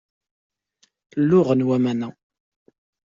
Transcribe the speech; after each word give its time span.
Luɣen 1.29 1.65
waman-a. 1.67 2.09